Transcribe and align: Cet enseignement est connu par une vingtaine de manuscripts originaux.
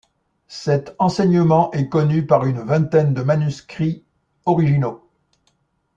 Cet 0.47 0.95
enseignement 0.97 1.69
est 1.73 1.87
connu 1.87 2.25
par 2.25 2.47
une 2.47 2.61
vingtaine 2.63 3.13
de 3.13 3.21
manuscripts 3.21 4.03
originaux. 4.45 5.07